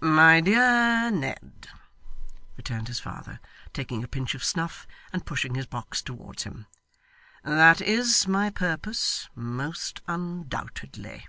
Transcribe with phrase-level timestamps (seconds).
[0.00, 1.68] 'My dear Ned,'
[2.56, 3.40] returned his father,
[3.74, 6.64] taking a pinch of snuff and pushing his box towards him,
[7.44, 11.26] 'that is my purpose most undoubtedly.